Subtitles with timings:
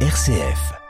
[0.00, 0.85] RCF.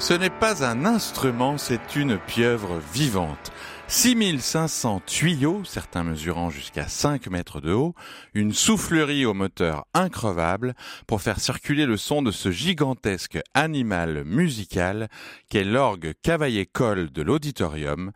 [0.00, 3.52] Ce n'est pas un instrument, c'est une pieuvre vivante.
[3.88, 7.94] 6500 tuyaux, certains mesurant jusqu'à 5 mètres de haut,
[8.32, 10.74] une soufflerie au moteur increvable
[11.06, 15.10] pour faire circuler le son de ce gigantesque animal musical
[15.50, 18.12] qu'est l'orgue cavaillé-colle de l'auditorium,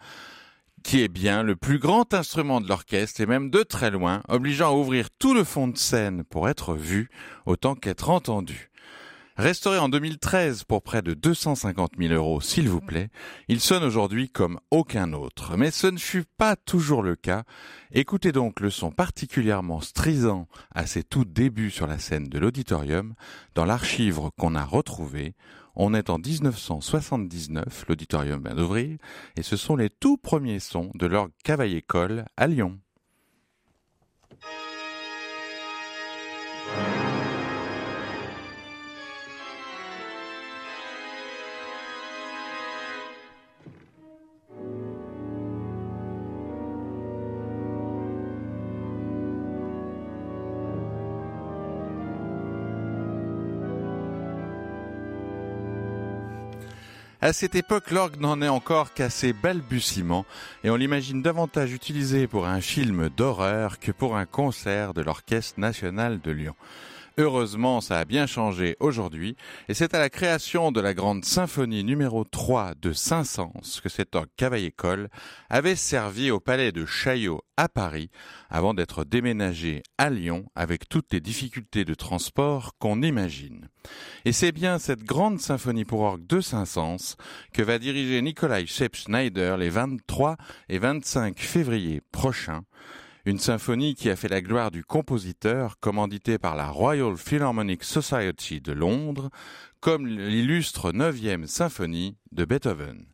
[0.83, 4.71] qui est bien le plus grand instrument de l'orchestre et même de très loin, obligeant
[4.71, 7.11] à ouvrir tout le fond de scène pour être vu
[7.45, 8.71] autant qu'être entendu.
[9.37, 13.09] Restauré en 2013 pour près de 250 000 euros, s'il vous plaît,
[13.49, 15.57] il sonne aujourd'hui comme aucun autre.
[15.57, 17.43] Mais ce ne fut pas toujours le cas.
[17.91, 23.15] Écoutez donc le son particulièrement strisant à ses tout débuts sur la scène de l'auditorium
[23.57, 25.35] dans l'archive qu'on a retrouvé.
[25.75, 28.99] On est en 1979, l'auditorium vient d'ouvrir,
[29.37, 32.79] et ce sont les tout premiers sons de l'orgue Cavaillé-Colle à Lyon.
[57.25, 60.27] À cette époque, l'orgue n'en est encore qu'à ses balbutiements
[60.63, 65.59] et on l'imagine davantage utilisé pour un film d'horreur que pour un concert de l'Orchestre
[65.59, 66.55] national de Lyon.
[67.17, 69.37] Heureusement, ça a bien changé aujourd'hui,
[69.69, 74.17] et c'est à la création de la grande symphonie numéro 3 de Saint-Saëns que cet
[74.17, 75.09] orgue cavaillé-colle
[75.49, 78.11] avait servi au palais de Chaillot à Paris,
[78.51, 83.69] avant d'être déménagé à Lyon avec toutes les difficultés de transport qu'on imagine.
[84.25, 87.15] Et c'est bien cette grande symphonie pour orgue de Saint-Saëns
[87.53, 90.37] que va diriger Nikolai Schepp-Schneider les 23
[90.69, 92.65] et 25 février prochains,
[93.27, 98.61] une symphonie qui a fait la gloire du compositeur, commandité par la Royal Philharmonic Society
[98.61, 99.31] de Londres,
[99.81, 103.07] comme l'illustre 9e symphonie de Beethoven.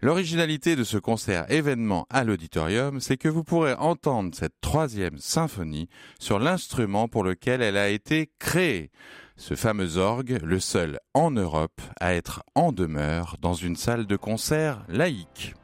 [0.00, 5.88] L'originalité de ce concert événement à l'auditorium, c'est que vous pourrez entendre cette troisième symphonie
[6.20, 8.90] sur l'instrument pour lequel elle a été créée.
[9.36, 14.16] Ce fameux orgue, le seul en Europe à être en demeure dans une salle de
[14.16, 15.54] concert laïque.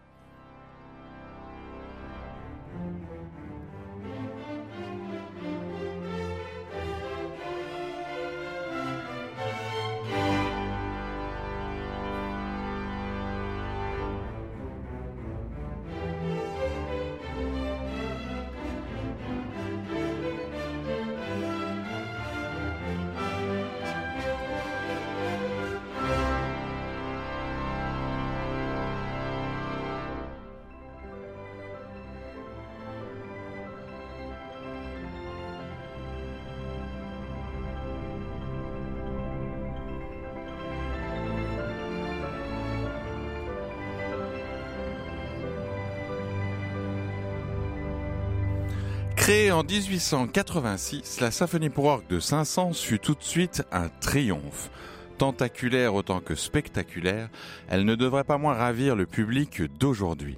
[49.25, 54.69] Créée en 1886, la symphonie pour orgue de Saint-Saëns fut tout de suite un triomphe.
[55.17, 57.31] Tentaculaire autant que spectaculaire,
[57.71, 60.37] elle ne devrait pas moins ravir le public d'aujourd'hui.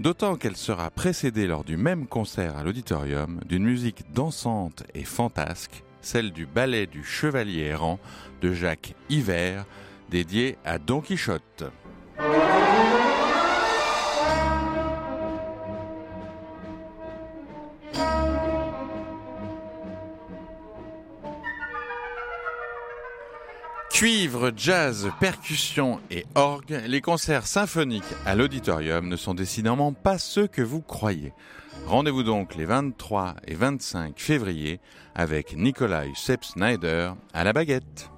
[0.00, 5.84] D'autant qu'elle sera précédée lors du même concert à l'auditorium d'une musique dansante et fantasque,
[6.00, 7.98] celle du ballet du chevalier errant
[8.40, 9.66] de Jacques Hiver,
[10.08, 11.64] dédié à Don Quichotte.
[24.02, 30.48] Cuivre, jazz, percussion et orgue, les concerts symphoniques à l'auditorium ne sont décidément pas ceux
[30.48, 31.32] que vous croyez.
[31.86, 34.80] Rendez-vous donc les 23 et 25 février
[35.14, 38.11] avec Nikolai Sepp-Snyder à la baguette.